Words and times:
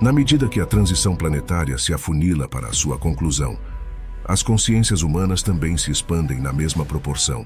Na 0.00 0.12
medida 0.12 0.48
que 0.48 0.60
a 0.60 0.66
transição 0.66 1.16
planetária 1.16 1.76
se 1.76 1.92
afunila 1.92 2.48
para 2.48 2.68
a 2.68 2.72
sua 2.72 2.96
conclusão, 2.96 3.58
as 4.24 4.44
consciências 4.44 5.02
humanas 5.02 5.42
também 5.42 5.76
se 5.76 5.90
expandem 5.90 6.40
na 6.40 6.52
mesma 6.52 6.84
proporção, 6.84 7.44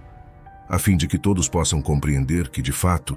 a 0.68 0.78
fim 0.78 0.94
de 0.94 1.06
que 1.06 1.16
todos 1.16 1.48
possam 1.48 1.80
compreender 1.80 2.50
que, 2.50 2.60
de 2.60 2.70
fato, 2.70 3.16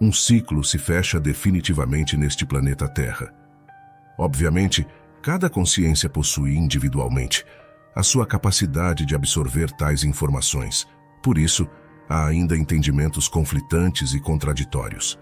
um 0.00 0.12
ciclo 0.12 0.62
se 0.62 0.78
fecha 0.78 1.18
definitivamente 1.18 2.16
neste 2.16 2.46
planeta 2.46 2.86
Terra. 2.86 3.34
Obviamente, 4.16 4.86
cada 5.20 5.50
consciência 5.50 6.08
possui 6.08 6.54
individualmente 6.54 7.44
a 7.92 8.04
sua 8.04 8.24
capacidade 8.24 9.04
de 9.04 9.16
absorver 9.16 9.68
tais 9.72 10.04
informações. 10.04 10.86
Por 11.24 11.38
isso, 11.38 11.66
há 12.08 12.24
ainda 12.26 12.56
entendimentos 12.56 13.26
conflitantes 13.26 14.14
e 14.14 14.20
contraditórios. 14.20 15.18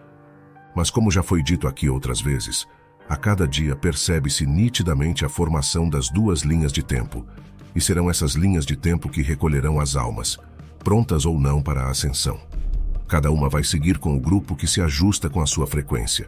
Mas 0.77 0.91
como 0.91 1.11
já 1.11 1.23
foi 1.23 1.43
dito 1.43 1.67
aqui 1.67 1.89
outras 1.89 2.21
vezes, 2.21 2.67
a 3.09 3.17
cada 3.17 3.47
dia 3.47 3.77
percebe-se 3.77 4.47
nitidamente 4.47 5.25
a 5.25 5.29
formação 5.29 5.89
das 5.89 6.09
duas 6.09 6.41
linhas 6.41 6.73
de 6.73 6.83
tempo, 6.83 7.27
e 7.75 7.81
serão 7.81 8.09
essas 8.09 8.35
linhas 8.35 8.65
de 8.65 8.77
tempo 8.77 9.09
que 9.09 9.23
recolherão 9.23 9.81
as 9.81 9.97
almas, 9.97 10.39
prontas 10.79 11.27
ou 11.27 11.39
não 11.39 11.63
para 11.63 11.83
a 11.83 11.91
ascensão. 11.91 12.41
Cada 13.09 13.31
uma 13.31 13.49
vai 13.49 13.63
seguir 13.63 13.99
com 13.99 14.17
o 14.17 14.21
grupo 14.21 14.57
que 14.57 14.67
se 14.67 14.81
ajusta 14.81 15.29
com 15.29 15.41
a 15.41 15.47
sua 15.47 15.67
frequência. 15.67 16.27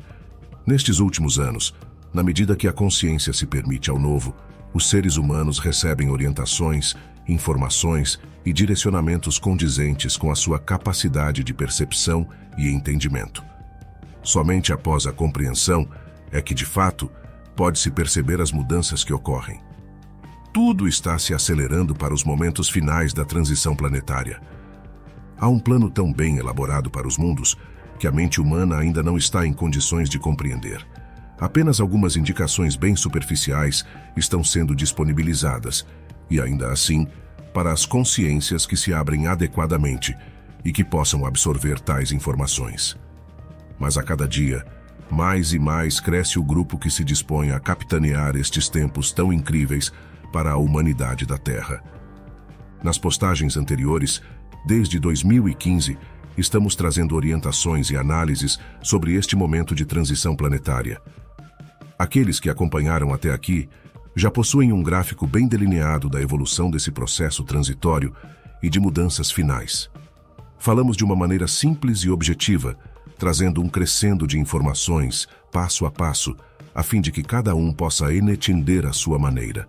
Nestes 0.66 0.98
últimos 0.98 1.38
anos, 1.38 1.74
na 2.12 2.22
medida 2.22 2.56
que 2.56 2.68
a 2.68 2.72
consciência 2.72 3.32
se 3.32 3.46
permite 3.46 3.90
ao 3.90 3.98
novo, 3.98 4.34
os 4.74 4.88
seres 4.90 5.16
humanos 5.16 5.58
recebem 5.58 6.10
orientações, 6.10 6.94
informações 7.26 8.20
e 8.44 8.52
direcionamentos 8.52 9.38
condizentes 9.38 10.16
com 10.16 10.30
a 10.30 10.34
sua 10.34 10.58
capacidade 10.58 11.42
de 11.42 11.54
percepção 11.54 12.28
e 12.58 12.68
entendimento. 12.68 13.42
Somente 14.22 14.72
após 14.72 15.06
a 15.06 15.12
compreensão 15.12 15.88
é 16.30 16.40
que, 16.40 16.54
de 16.54 16.64
fato, 16.64 17.10
pode-se 17.54 17.90
perceber 17.90 18.40
as 18.40 18.52
mudanças 18.52 19.02
que 19.02 19.12
ocorrem. 19.12 19.60
Tudo 20.52 20.88
está 20.88 21.18
se 21.18 21.34
acelerando 21.34 21.94
para 21.94 22.14
os 22.14 22.24
momentos 22.24 22.68
finais 22.68 23.12
da 23.12 23.24
transição 23.24 23.76
planetária. 23.76 24.40
Há 25.38 25.48
um 25.48 25.58
plano 25.58 25.90
tão 25.90 26.12
bem 26.12 26.38
elaborado 26.38 26.90
para 26.90 27.06
os 27.06 27.18
mundos 27.18 27.56
que 27.98 28.06
a 28.06 28.12
mente 28.12 28.40
humana 28.40 28.78
ainda 28.78 29.02
não 29.02 29.16
está 29.16 29.46
em 29.46 29.52
condições 29.52 30.08
de 30.08 30.18
compreender. 30.18 30.86
Apenas 31.38 31.80
algumas 31.80 32.16
indicações 32.16 32.76
bem 32.76 32.96
superficiais 32.96 33.84
estão 34.16 34.42
sendo 34.42 34.74
disponibilizadas, 34.74 35.86
e 36.30 36.40
ainda 36.40 36.72
assim, 36.72 37.06
para 37.52 37.72
as 37.72 37.84
consciências 37.84 38.66
que 38.66 38.76
se 38.76 38.92
abrem 38.92 39.26
adequadamente 39.26 40.16
e 40.64 40.72
que 40.72 40.82
possam 40.82 41.24
absorver 41.26 41.78
tais 41.80 42.12
informações. 42.12 42.96
Mas 43.78 43.98
a 43.98 44.02
cada 44.02 44.26
dia, 44.26 44.64
mais 45.10 45.52
e 45.52 45.58
mais 45.58 46.00
cresce 46.00 46.38
o 46.38 46.42
grupo 46.42 46.78
que 46.78 46.90
se 46.90 47.04
dispõe 47.04 47.50
a 47.50 47.60
capitanear 47.60 48.36
estes 48.36 48.68
tempos 48.68 49.12
tão 49.12 49.32
incríveis 49.32 49.92
para 50.32 50.52
a 50.52 50.56
humanidade 50.56 51.24
da 51.24 51.38
Terra. 51.38 51.82
Nas 52.82 52.98
postagens 52.98 53.56
anteriores, 53.56 54.20
desde 54.66 54.98
2015, 54.98 55.96
estamos 56.36 56.74
trazendo 56.74 57.14
orientações 57.14 57.90
e 57.90 57.96
análises 57.96 58.58
sobre 58.82 59.14
este 59.14 59.34
momento 59.34 59.74
de 59.74 59.84
transição 59.84 60.36
planetária. 60.36 61.00
Aqueles 61.98 62.38
que 62.38 62.50
acompanharam 62.50 63.12
até 63.14 63.32
aqui 63.32 63.68
já 64.14 64.30
possuem 64.30 64.72
um 64.72 64.82
gráfico 64.82 65.26
bem 65.26 65.46
delineado 65.46 66.08
da 66.08 66.20
evolução 66.20 66.70
desse 66.70 66.90
processo 66.90 67.44
transitório 67.44 68.14
e 68.62 68.68
de 68.68 68.80
mudanças 68.80 69.30
finais. 69.30 69.90
Falamos 70.58 70.96
de 70.96 71.04
uma 71.04 71.14
maneira 71.14 71.46
simples 71.46 72.00
e 72.00 72.10
objetiva, 72.10 72.78
trazendo 73.18 73.62
um 73.62 73.68
crescendo 73.68 74.26
de 74.26 74.38
informações, 74.38 75.26
passo 75.50 75.86
a 75.86 75.90
passo, 75.90 76.36
a 76.74 76.82
fim 76.82 77.00
de 77.00 77.10
que 77.10 77.22
cada 77.22 77.54
um 77.54 77.72
possa 77.72 78.14
entender 78.14 78.84
a 78.86 78.92
sua 78.92 79.18
maneira. 79.18 79.66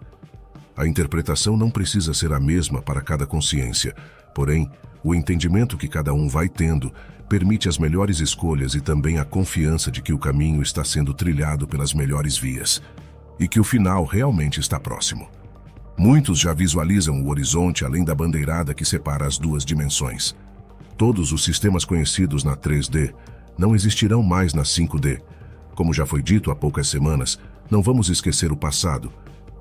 A 0.75 0.85
interpretação 0.85 1.57
não 1.57 1.71
precisa 1.71 2.13
ser 2.13 2.33
a 2.33 2.39
mesma 2.39 2.81
para 2.81 3.01
cada 3.01 3.25
consciência, 3.25 3.95
porém, 4.35 4.69
o 5.03 5.15
entendimento 5.15 5.77
que 5.77 5.87
cada 5.87 6.13
um 6.13 6.27
vai 6.27 6.49
tendo 6.49 6.91
permite 7.27 7.67
as 7.67 7.77
melhores 7.77 8.19
escolhas 8.19 8.73
e 8.73 8.81
também 8.81 9.19
a 9.19 9.25
confiança 9.25 9.91
de 9.91 10.01
que 10.01 10.13
o 10.13 10.19
caminho 10.19 10.61
está 10.61 10.83
sendo 10.83 11.13
trilhado 11.13 11.67
pelas 11.67 11.93
melhores 11.93 12.37
vias 12.37 12.81
e 13.39 13.47
que 13.47 13.59
o 13.59 13.63
final 13.63 14.05
realmente 14.05 14.59
está 14.59 14.79
próximo. 14.79 15.29
Muitos 15.97 16.39
já 16.39 16.53
visualizam 16.53 17.21
o 17.23 17.29
horizonte 17.29 17.83
além 17.83 18.03
da 18.03 18.13
bandeirada 18.13 18.73
que 18.73 18.85
separa 18.85 19.25
as 19.25 19.37
duas 19.37 19.65
dimensões. 19.65 20.35
Todos 20.95 21.31
os 21.31 21.43
sistemas 21.43 21.83
conhecidos 21.83 22.43
na 22.43 22.55
3D 22.55 23.13
não 23.57 23.75
existirão 23.75 24.21
mais 24.21 24.53
na 24.53 24.63
5D. 24.63 25.21
Como 25.75 25.93
já 25.93 26.05
foi 26.05 26.21
dito 26.21 26.51
há 26.51 26.55
poucas 26.55 26.87
semanas, 26.87 27.39
não 27.69 27.81
vamos 27.81 28.09
esquecer 28.09 28.51
o 28.51 28.57
passado, 28.57 29.11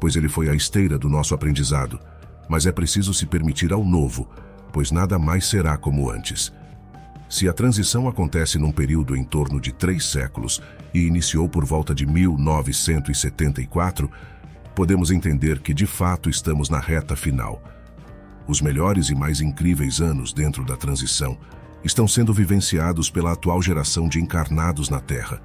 pois 0.01 0.17
ele 0.17 0.29
foi 0.29 0.49
a 0.49 0.55
esteira 0.55 0.99
do 0.99 1.09
nosso 1.09 1.34
aprendizado, 1.34 1.99
mas 2.49 2.67
é 2.67 2.73
preciso 2.73 3.12
se 3.12 3.27
permitir 3.27 3.73
ao 3.73 3.85
novo, 3.85 4.29
pois 4.73 4.91
nada 4.91 5.19
mais 5.19 5.47
será 5.47 5.77
como 5.77 6.11
antes. 6.11 6.53
Se 7.29 7.49
a 7.49 7.53
transição 7.53 8.09
acontece 8.09 8.59
num 8.59 8.71
período 8.71 9.17
em 9.17 9.25
torno 9.25 9.61
de 9.61 9.73
três 9.73 10.05
séculos 10.05 10.62
e 10.95 11.01
iniciou 11.01 11.49
por 11.49 11.65
volta 11.65 11.95
de 11.95 12.06
1974, 12.06 14.11
podemos 14.75 15.11
entender 15.11 15.61
que 15.61 15.75
de 15.75 15.87
fato 15.87 16.31
estamos 16.31 16.71
na 16.71 16.79
reta 16.79 17.17
final. 17.17 17.61
Os 18.47 18.61
melhores 18.61 19.09
e 19.09 19.15
mais 19.15 19.41
incríveis 19.41 20.01
anos 20.01 20.33
dentro 20.33 20.65
da 20.65 20.77
transição 20.77 21.37
estão 21.84 22.06
sendo 22.06 22.32
vivenciados 22.32 23.10
pela 23.10 23.32
atual 23.32 23.62
geração 23.62 24.09
de 24.09 24.20
encarnados 24.20 24.88
na 24.88 25.00
Terra. 25.00 25.41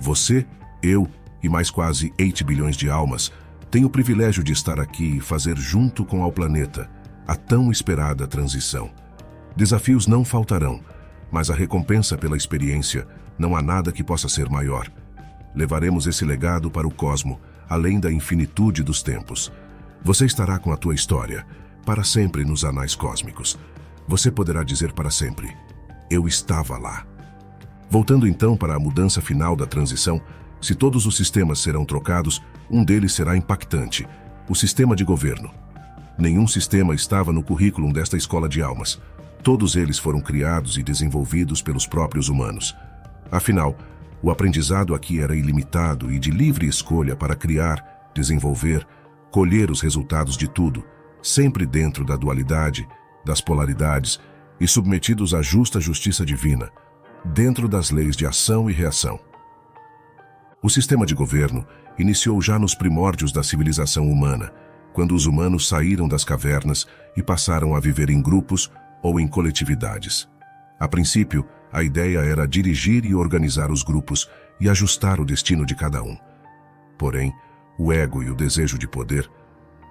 Você, 0.00 0.46
eu 0.82 1.08
e 1.42 1.48
mais 1.48 1.70
quase 1.70 2.12
8 2.20 2.44
bilhões 2.44 2.76
de 2.76 2.88
almas 2.88 3.32
têm 3.70 3.84
o 3.84 3.90
privilégio 3.90 4.44
de 4.44 4.52
estar 4.52 4.78
aqui 4.78 5.16
e 5.16 5.20
fazer 5.20 5.56
junto 5.56 6.04
com 6.04 6.22
ao 6.22 6.30
planeta 6.30 6.90
a 7.26 7.34
tão 7.34 7.70
esperada 7.70 8.26
transição. 8.26 8.90
Desafios 9.56 10.06
não 10.06 10.24
faltarão, 10.24 10.80
mas 11.30 11.50
a 11.50 11.54
recompensa 11.54 12.16
pela 12.16 12.36
experiência 12.36 13.06
não 13.38 13.56
há 13.56 13.62
nada 13.62 13.90
que 13.90 14.04
possa 14.04 14.28
ser 14.28 14.48
maior. 14.48 14.90
Levaremos 15.54 16.06
esse 16.06 16.24
legado 16.24 16.70
para 16.70 16.86
o 16.86 16.92
cosmo, 16.92 17.40
além 17.68 17.98
da 17.98 18.12
infinitude 18.12 18.82
dos 18.82 19.02
tempos. 19.02 19.52
Você 20.02 20.26
estará 20.26 20.58
com 20.58 20.72
a 20.72 20.76
tua 20.76 20.94
história, 20.94 21.46
para 21.86 22.04
sempre 22.04 22.44
nos 22.44 22.64
anais 22.64 22.94
cósmicos. 22.94 23.58
Você 24.06 24.30
poderá 24.30 24.62
dizer 24.62 24.92
para 24.92 25.10
sempre: 25.10 25.56
Eu 26.10 26.26
estava 26.26 26.78
lá. 26.78 27.06
Voltando 27.90 28.26
então 28.26 28.56
para 28.56 28.74
a 28.74 28.78
mudança 28.78 29.20
final 29.20 29.54
da 29.54 29.66
transição, 29.66 30.20
se 30.60 30.74
todos 30.74 31.06
os 31.06 31.16
sistemas 31.16 31.58
serão 31.58 31.84
trocados, 31.84 32.42
um 32.70 32.84
deles 32.84 33.12
será 33.12 33.36
impactante: 33.36 34.06
o 34.48 34.54
sistema 34.54 34.96
de 34.96 35.04
governo. 35.04 35.50
Nenhum 36.18 36.46
sistema 36.46 36.94
estava 36.94 37.32
no 37.32 37.42
currículo 37.42 37.92
desta 37.92 38.16
escola 38.16 38.48
de 38.48 38.62
almas. 38.62 39.00
Todos 39.42 39.74
eles 39.74 39.98
foram 39.98 40.20
criados 40.20 40.78
e 40.78 40.82
desenvolvidos 40.82 41.60
pelos 41.60 41.86
próprios 41.86 42.28
humanos. 42.28 42.76
Afinal, 43.30 43.76
o 44.22 44.30
aprendizado 44.30 44.94
aqui 44.94 45.20
era 45.20 45.34
ilimitado 45.34 46.12
e 46.12 46.18
de 46.18 46.30
livre 46.30 46.66
escolha 46.66 47.16
para 47.16 47.34
criar, 47.34 48.10
desenvolver, 48.14 48.86
colher 49.32 49.70
os 49.70 49.80
resultados 49.80 50.36
de 50.36 50.46
tudo, 50.48 50.84
sempre 51.20 51.66
dentro 51.66 52.04
da 52.04 52.14
dualidade, 52.16 52.86
das 53.24 53.40
polaridades 53.40 54.20
e 54.60 54.66
submetidos 54.66 55.34
à 55.34 55.42
justa 55.42 55.80
justiça 55.80 56.24
divina, 56.24 56.70
dentro 57.24 57.68
das 57.68 57.90
leis 57.90 58.16
de 58.16 58.26
ação 58.26 58.68
e 58.68 58.72
reação. 58.72 59.18
O 60.62 60.70
sistema 60.70 61.04
de 61.04 61.14
governo 61.14 61.66
iniciou 61.98 62.40
já 62.40 62.58
nos 62.58 62.74
primórdios 62.74 63.32
da 63.32 63.42
civilização 63.42 64.08
humana, 64.08 64.52
quando 64.92 65.14
os 65.14 65.26
humanos 65.26 65.68
saíram 65.68 66.06
das 66.06 66.24
cavernas 66.24 66.86
e 67.16 67.22
passaram 67.22 67.74
a 67.74 67.80
viver 67.80 68.10
em 68.10 68.22
grupos 68.22 68.70
ou 69.02 69.18
em 69.18 69.26
coletividades. 69.26 70.28
A 70.78 70.86
princípio, 70.86 71.44
a 71.72 71.82
ideia 71.82 72.18
era 72.18 72.46
dirigir 72.46 73.04
e 73.04 73.14
organizar 73.14 73.70
os 73.70 73.82
grupos 73.82 74.28
e 74.60 74.68
ajustar 74.68 75.20
o 75.20 75.24
destino 75.24 75.64
de 75.64 75.74
cada 75.74 76.02
um. 76.02 76.16
Porém, 76.98 77.32
o 77.78 77.92
ego 77.92 78.22
e 78.22 78.30
o 78.30 78.34
desejo 78.34 78.78
de 78.78 78.86
poder 78.86 79.28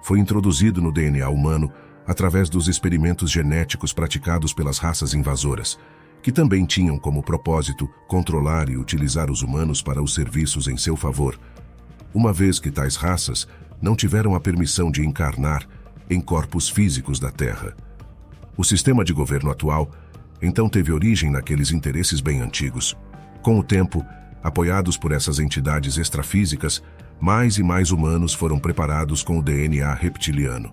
foi 0.02 0.18
introduzido 0.18 0.80
no 0.80 0.92
DNA 0.92 1.28
humano 1.28 1.70
através 2.06 2.48
dos 2.48 2.68
experimentos 2.68 3.30
genéticos 3.30 3.92
praticados 3.92 4.52
pelas 4.52 4.78
raças 4.78 5.14
invasoras, 5.14 5.78
que 6.22 6.32
também 6.32 6.64
tinham 6.64 6.98
como 6.98 7.22
propósito 7.22 7.88
controlar 8.06 8.68
e 8.68 8.76
utilizar 8.76 9.30
os 9.30 9.42
humanos 9.42 9.82
para 9.82 10.02
os 10.02 10.14
serviços 10.14 10.68
em 10.68 10.76
seu 10.76 10.96
favor, 10.96 11.38
uma 12.14 12.32
vez 12.32 12.58
que 12.58 12.70
tais 12.70 12.96
raças 12.96 13.46
não 13.80 13.96
tiveram 13.96 14.34
a 14.34 14.40
permissão 14.40 14.90
de 14.90 15.04
encarnar 15.04 15.66
em 16.08 16.20
corpos 16.20 16.68
físicos 16.68 17.18
da 17.18 17.30
Terra. 17.30 17.74
O 18.56 18.62
sistema 18.62 19.04
de 19.04 19.12
governo 19.12 19.50
atual 19.50 19.90
então 20.40 20.68
teve 20.68 20.92
origem 20.92 21.30
naqueles 21.30 21.70
interesses 21.70 22.20
bem 22.20 22.40
antigos. 22.40 22.96
Com 23.42 23.58
o 23.58 23.62
tempo, 23.62 24.04
apoiados 24.42 24.96
por 24.96 25.12
essas 25.12 25.38
entidades 25.38 25.96
extrafísicas, 25.96 26.82
mais 27.20 27.58
e 27.58 27.62
mais 27.62 27.92
humanos 27.92 28.34
foram 28.34 28.58
preparados 28.58 29.22
com 29.22 29.38
o 29.38 29.42
DNA 29.42 29.94
reptiliano. 29.94 30.72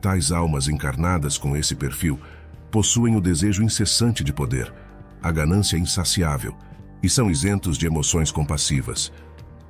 Tais 0.00 0.32
almas 0.32 0.66
encarnadas 0.66 1.36
com 1.36 1.56
esse 1.56 1.74
perfil 1.74 2.18
possuem 2.70 3.16
o 3.16 3.20
desejo 3.20 3.62
incessante 3.62 4.24
de 4.24 4.32
poder, 4.32 4.72
a 5.22 5.30
ganância 5.30 5.76
insaciável 5.76 6.56
e 7.02 7.08
são 7.08 7.30
isentos 7.30 7.76
de 7.76 7.86
emoções 7.86 8.30
compassivas. 8.30 9.12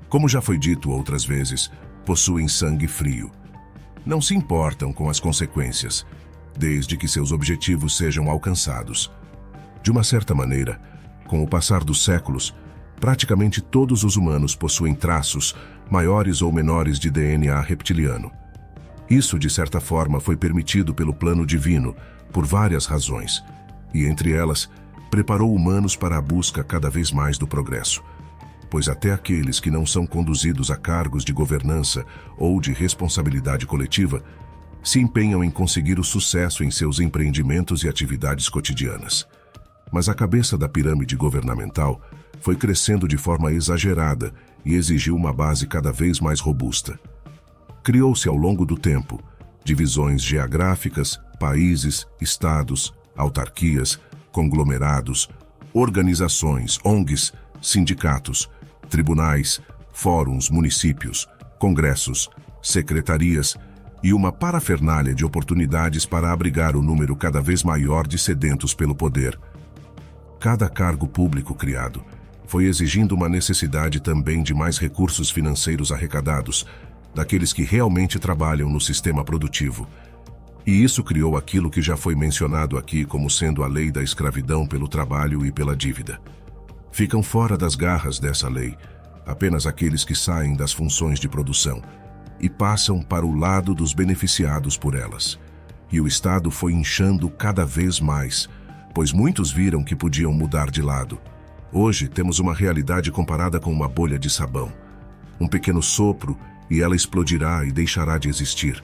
Como 0.09 0.29
já 0.29 0.41
foi 0.41 0.59
dito 0.59 0.91
outras 0.91 1.25
vezes, 1.25 1.71
possuem 2.05 2.49
sangue 2.49 2.87
frio. 2.87 3.31
Não 4.05 4.21
se 4.21 4.35
importam 4.35 4.93
com 4.93 5.09
as 5.09 5.21
consequências, 5.21 6.07
desde 6.57 6.97
que 6.97 7.09
seus 7.09 7.33
objetivos 7.33 7.97
sejam 7.97 8.31
alcançados. 8.31 9.11
De 9.83 9.91
uma 9.91 10.03
certa 10.03 10.35
maneira, 10.35 10.81
com 11.27 11.43
o 11.43 11.49
passar 11.49 11.85
dos 11.85 12.05
séculos, 12.05 12.55
praticamente 12.99 13.61
todos 13.61 14.05
os 14.05 14.17
humanos 14.17 14.55
possuem 14.55 14.95
traços, 14.95 15.55
maiores 15.91 16.43
ou 16.43 16.53
menores, 16.53 16.99
de 16.99 17.11
DNA 17.11 17.61
reptiliano. 17.61 18.31
Isso, 19.11 19.41
de 19.41 19.51
certa 19.51 19.81
forma, 19.81 20.21
foi 20.21 20.37
permitido 20.37 20.95
pelo 20.95 21.13
plano 21.13 21.45
divino, 21.45 21.97
por 22.33 22.47
várias 22.47 22.87
razões, 22.87 23.43
e 23.93 24.07
entre 24.07 24.33
elas, 24.33 24.71
preparou 25.11 25.53
humanos 25.53 25.97
para 25.97 26.17
a 26.17 26.23
busca 26.23 26.63
cada 26.63 26.89
vez 26.89 27.11
mais 27.11 27.37
do 27.37 27.45
progresso. 27.45 28.05
Pois 28.71 28.89
até 28.89 29.13
aqueles 29.13 29.59
que 29.59 29.69
não 29.69 29.85
são 29.85 30.07
conduzidos 30.07 30.71
a 30.71 30.77
cargos 30.77 31.25
de 31.25 31.33
governança 31.33 32.07
ou 32.39 32.61
de 32.61 32.73
responsabilidade 32.73 33.67
coletiva 33.67 34.23
se 34.81 35.01
empenham 35.01 35.43
em 35.43 35.51
conseguir 35.51 35.99
o 35.99 36.05
sucesso 36.05 36.63
em 36.63 36.71
seus 36.71 37.01
empreendimentos 37.01 37.83
e 37.83 37.89
atividades 37.89 38.49
cotidianas. 38.49 39.27
Mas 39.93 40.09
a 40.09 40.15
cabeça 40.15 40.57
da 40.57 40.69
pirâmide 40.69 41.17
governamental 41.17 42.01
foi 42.41 42.55
crescendo 42.55 43.09
de 43.09 43.17
forma 43.17 43.53
exagerada 43.53 44.33
e 44.65 44.75
exigiu 44.75 45.17
uma 45.17 45.33
base 45.33 45.67
cada 45.67 45.91
vez 45.93 46.21
mais 46.21 46.39
robusta. 46.39 46.99
Criou-se 47.83 48.29
ao 48.29 48.37
longo 48.37 48.67
do 48.67 48.77
tempo 48.77 49.21
divisões 49.65 50.23
geográficas, 50.23 51.21
países, 51.39 52.07
estados, 52.21 52.93
autarquias, 53.17 53.99
conglomerados, 54.33 55.29
organizações, 55.73 56.79
ONGs, 56.85 57.33
sindicatos, 57.61 58.49
tribunais, 58.89 59.61
fóruns, 59.93 60.51
municípios, 60.51 61.29
congressos, 61.59 62.29
secretarias 62.63 63.57
e 64.03 64.13
uma 64.13 64.33
parafernália 64.33 65.15
de 65.15 65.25
oportunidades 65.25 66.07
para 66.07 66.33
abrigar 66.33 66.75
o 66.75 66.83
número 66.83 67.15
cada 67.15 67.41
vez 67.41 67.63
maior 67.63 68.07
de 68.07 68.19
sedentos 68.19 68.75
pelo 68.75 68.95
poder. 68.95 69.39
Cada 70.39 70.69
cargo 70.69 71.07
público 71.07 71.55
criado 71.55 72.03
foi 72.47 72.65
exigindo 72.65 73.13
uma 73.15 73.29
necessidade 73.29 74.01
também 74.01 74.43
de 74.43 74.53
mais 74.53 74.79
recursos 74.79 75.31
financeiros 75.31 75.93
arrecadados, 75.93 76.67
daqueles 77.15 77.53
que 77.53 77.63
realmente 77.63 78.19
trabalham 78.19 78.69
no 78.69 78.81
sistema 78.81 79.25
produtivo. 79.25 79.89
E 80.67 80.83
isso 80.83 81.03
criou 81.03 81.37
aquilo 81.37 81.71
que 81.71 81.81
já 81.81 81.97
foi 81.97 82.15
mencionado 82.15 82.77
aqui 82.77 83.05
como 83.05 83.31
sendo 83.31 83.63
a 83.63 83.67
lei 83.67 83.91
da 83.91 84.03
escravidão 84.03 84.67
pelo 84.67 84.89
trabalho 84.89 85.45
e 85.45 85.51
pela 85.51 85.77
dívida. 85.77 86.21
Ficam 86.93 87.23
fora 87.23 87.57
das 87.57 87.75
garras 87.75 88.19
dessa 88.19 88.49
lei 88.49 88.77
apenas 89.27 89.65
aqueles 89.65 90.05
que 90.05 90.15
saem 90.15 90.57
das 90.57 90.73
funções 90.73 91.21
de 91.21 91.29
produção 91.29 91.81
e 92.41 92.49
passam 92.49 93.01
para 93.01 93.25
o 93.25 93.39
lado 93.39 93.75
dos 93.75 93.93
beneficiados 93.93 94.77
por 94.77 94.95
elas. 94.95 95.39
E 95.93 96.01
o 96.01 96.07
Estado 96.07 96.51
foi 96.51 96.73
inchando 96.73 97.31
cada 97.31 97.65
vez 97.65 98.01
mais, 98.01 98.49
pois 98.93 99.13
muitos 99.13 99.53
viram 99.53 99.85
que 99.85 99.95
podiam 99.95 100.33
mudar 100.33 100.71
de 100.71 100.83
lado 100.83 101.21
Hoje 101.73 102.09
temos 102.09 102.41
uma 102.41 102.53
realidade 102.53 103.13
comparada 103.13 103.61
com 103.61 103.71
uma 103.73 103.89
bolha 103.89 104.19
de 104.19 104.29
sabão. 104.29 104.73
Um 105.41 105.47
pequeno 105.47 105.81
sopro 105.81 106.37
e 106.71 106.81
ela 106.81 106.95
explodirá 106.95 107.65
e 107.65 107.73
deixará 107.73 108.17
de 108.17 108.29
existir. 108.29 108.83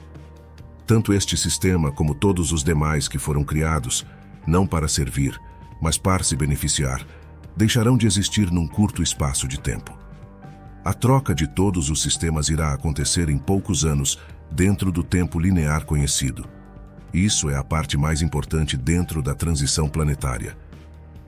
Tanto 0.85 1.13
este 1.13 1.37
sistema 1.37 1.91
como 1.91 2.13
todos 2.13 2.51
os 2.51 2.63
demais 2.63 3.07
que 3.07 3.17
foram 3.17 3.43
criados, 3.43 4.05
não 4.45 4.67
para 4.67 4.87
servir, 4.87 5.39
mas 5.81 5.97
para 5.97 6.23
se 6.23 6.35
beneficiar, 6.35 7.05
deixarão 7.55 7.97
de 7.97 8.05
existir 8.05 8.51
num 8.51 8.67
curto 8.67 9.01
espaço 9.01 9.47
de 9.47 9.59
tempo. 9.59 9.97
A 10.83 10.93
troca 10.93 11.35
de 11.35 11.47
todos 11.47 11.89
os 11.89 12.01
sistemas 12.01 12.49
irá 12.49 12.73
acontecer 12.73 13.29
em 13.29 13.37
poucos 13.37 13.83
anos, 13.83 14.19
dentro 14.51 14.91
do 14.91 15.03
tempo 15.03 15.39
linear 15.39 15.85
conhecido. 15.85 16.47
Isso 17.13 17.49
é 17.49 17.57
a 17.57 17.63
parte 17.63 17.97
mais 17.97 18.21
importante 18.21 18.77
dentro 18.77 19.21
da 19.21 19.33
transição 19.33 19.89
planetária. 19.89 20.57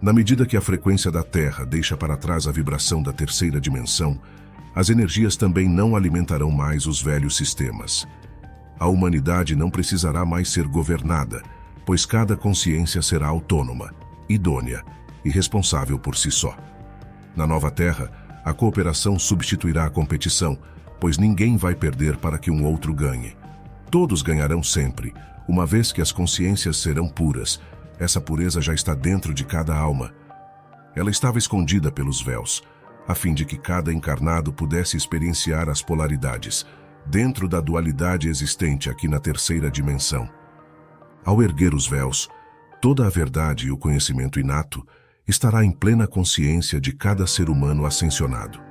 Na 0.01 0.13
medida 0.13 0.45
que 0.45 0.55
a 0.55 0.61
frequência 0.61 1.11
da 1.11 1.23
Terra 1.23 1.65
deixa 1.65 1.97
para 1.97 2.15
trás 2.15 2.47
a 2.47 2.51
vibração 2.51 3.03
da 3.03 3.11
terceira 3.11 3.59
dimensão, 3.59 4.21
as 4.75 4.89
energias 4.89 5.35
também 5.35 5.67
não 5.67 5.95
alimentarão 5.95 6.51
mais 6.51 6.85
os 6.85 7.01
velhos 7.01 7.35
sistemas. 7.35 8.07
A 8.79 8.87
humanidade 8.87 9.55
não 9.55 9.69
precisará 9.69 10.25
mais 10.25 10.49
ser 10.49 10.67
governada, 10.67 11.41
pois 11.85 12.05
cada 12.05 12.35
consciência 12.37 13.01
será 13.01 13.27
autônoma, 13.27 13.93
idônea 14.27 14.83
e 15.23 15.29
responsável 15.29 15.99
por 15.99 16.15
si 16.15 16.31
só. 16.31 16.55
Na 17.35 17.45
nova 17.45 17.69
Terra, 17.69 18.11
a 18.45 18.53
cooperação 18.53 19.19
substituirá 19.19 19.85
a 19.85 19.89
competição, 19.89 20.57
pois 20.99 21.17
ninguém 21.17 21.57
vai 21.57 21.75
perder 21.75 22.17
para 22.17 22.37
que 22.37 22.49
um 22.49 22.65
outro 22.65 22.93
ganhe. 22.93 23.35
Todos 23.91 24.21
ganharão 24.21 24.63
sempre, 24.63 25.13
uma 25.47 25.65
vez 25.65 25.91
que 25.91 26.01
as 26.01 26.11
consciências 26.11 26.77
serão 26.77 27.07
puras 27.07 27.59
essa 27.99 28.21
pureza 28.21 28.61
já 28.61 28.73
está 28.73 28.95
dentro 28.95 29.33
de 29.33 29.43
cada 29.43 29.75
alma. 29.75 30.13
Ela 30.95 31.11
estava 31.11 31.37
escondida 31.37 31.91
pelos 31.91 32.21
véus, 32.21 32.63
a 33.09 33.15
fim 33.15 33.33
de 33.33 33.43
que 33.43 33.57
cada 33.57 33.91
encarnado 33.91 34.53
pudesse 34.53 34.95
experienciar 34.95 35.67
as 35.67 35.81
polaridades, 35.81 36.63
dentro 37.07 37.49
da 37.49 37.59
dualidade 37.59 38.29
existente 38.29 38.87
aqui 38.87 39.07
na 39.07 39.19
terceira 39.19 39.71
dimensão. 39.71 40.29
Ao 41.25 41.41
erguer 41.41 41.73
os 41.73 41.87
véus, 41.87 42.29
toda 42.79 43.07
a 43.07 43.09
verdade 43.09 43.65
e 43.65 43.71
o 43.71 43.77
conhecimento 43.77 44.39
inato 44.39 44.85
estará 45.27 45.65
em 45.65 45.71
plena 45.71 46.05
consciência 46.05 46.79
de 46.79 46.93
cada 46.93 47.25
ser 47.25 47.49
humano 47.49 47.83
ascensionado. 47.83 48.61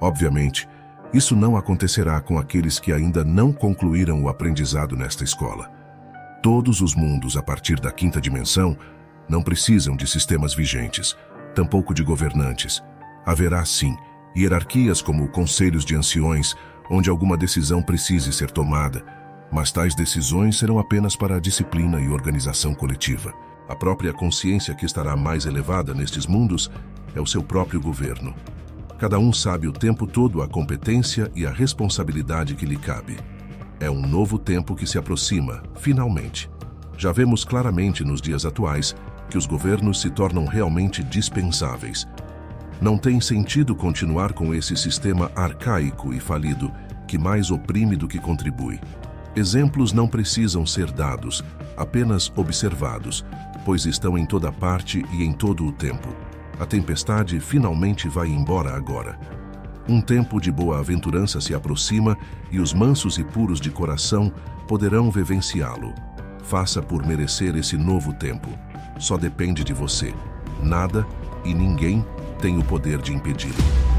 Obviamente, 0.00 0.68
isso 1.12 1.34
não 1.34 1.56
acontecerá 1.56 2.20
com 2.20 2.38
aqueles 2.38 2.78
que 2.78 2.92
ainda 2.92 3.24
não 3.24 3.52
concluíram 3.52 4.22
o 4.22 4.28
aprendizado 4.28 4.94
nesta 4.94 5.24
escola. 5.24 5.68
Todos 6.40 6.80
os 6.80 6.94
mundos 6.94 7.36
a 7.36 7.42
partir 7.42 7.80
da 7.80 7.90
quinta 7.90 8.20
dimensão 8.20 8.78
não 9.28 9.42
precisam 9.42 9.96
de 9.96 10.06
sistemas 10.06 10.54
vigentes, 10.54 11.16
tampouco 11.52 11.92
de 11.92 12.04
governantes. 12.04 12.80
Haverá, 13.26 13.64
sim, 13.64 13.96
hierarquias 14.36 15.02
como 15.02 15.26
conselhos 15.28 15.84
de 15.84 15.96
anciões, 15.96 16.54
onde 16.88 17.10
alguma 17.10 17.36
decisão 17.36 17.82
precise 17.82 18.32
ser 18.32 18.52
tomada, 18.52 19.04
mas 19.50 19.72
tais 19.72 19.96
decisões 19.96 20.56
serão 20.58 20.78
apenas 20.78 21.16
para 21.16 21.36
a 21.36 21.40
disciplina 21.40 22.00
e 22.00 22.08
organização 22.08 22.72
coletiva. 22.72 23.34
A 23.68 23.74
própria 23.74 24.12
consciência 24.12 24.74
que 24.74 24.86
estará 24.86 25.16
mais 25.16 25.44
elevada 25.44 25.92
nestes 25.92 26.24
mundos 26.24 26.70
é 27.16 27.20
o 27.20 27.26
seu 27.26 27.42
próprio 27.42 27.80
governo. 27.80 28.32
Cada 28.96 29.18
um 29.18 29.32
sabe 29.32 29.66
o 29.66 29.72
tempo 29.72 30.06
todo 30.06 30.40
a 30.40 30.48
competência 30.48 31.30
e 31.34 31.44
a 31.44 31.50
responsabilidade 31.50 32.54
que 32.54 32.64
lhe 32.64 32.76
cabe. 32.76 33.16
É 33.80 33.90
um 33.90 34.06
novo 34.06 34.38
tempo 34.38 34.74
que 34.74 34.86
se 34.86 34.98
aproxima, 34.98 35.62
finalmente. 35.74 36.48
Já 36.96 37.12
vemos 37.12 37.44
claramente 37.44 38.04
nos 38.04 38.22
dias 38.22 38.46
atuais 38.46 38.94
que 39.28 39.36
os 39.36 39.46
governos 39.46 40.00
se 40.00 40.10
tornam 40.10 40.46
realmente 40.46 41.02
dispensáveis. 41.02 42.06
Não 42.80 42.98
tem 42.98 43.20
sentido 43.20 43.74
continuar 43.74 44.32
com 44.32 44.54
esse 44.54 44.76
sistema 44.76 45.30
arcaico 45.34 46.12
e 46.12 46.20
falido 46.20 46.70
que 47.06 47.16
mais 47.16 47.50
oprime 47.50 47.96
do 47.96 48.06
que 48.06 48.18
contribui. 48.18 48.78
Exemplos 49.34 49.92
não 49.92 50.06
precisam 50.06 50.66
ser 50.66 50.90
dados, 50.90 51.44
apenas 51.76 52.30
observados, 52.36 53.24
pois 53.64 53.86
estão 53.86 54.16
em 54.16 54.26
toda 54.26 54.52
parte 54.52 55.04
e 55.12 55.24
em 55.24 55.32
todo 55.32 55.66
o 55.66 55.72
tempo. 55.72 56.08
A 56.58 56.66
tempestade 56.66 57.40
finalmente 57.40 58.08
vai 58.08 58.28
embora 58.28 58.74
agora. 58.74 59.18
Um 59.88 60.00
tempo 60.00 60.40
de 60.40 60.50
boa 60.50 60.78
aventurança 60.78 61.40
se 61.40 61.54
aproxima 61.54 62.16
e 62.50 62.58
os 62.58 62.74
mansos 62.74 63.18
e 63.18 63.24
puros 63.24 63.60
de 63.60 63.70
coração 63.70 64.32
poderão 64.66 65.10
vivenciá-lo. 65.10 65.94
Faça 66.42 66.82
por 66.82 67.06
merecer 67.06 67.56
esse 67.56 67.76
novo 67.76 68.12
tempo. 68.12 68.48
Só 68.98 69.16
depende 69.16 69.62
de 69.62 69.72
você. 69.72 70.12
Nada 70.62 71.06
e 71.44 71.54
ninguém 71.54 72.04
tem 72.40 72.58
o 72.58 72.64
poder 72.64 73.00
de 73.00 73.12
impedi-lo. 73.12 73.95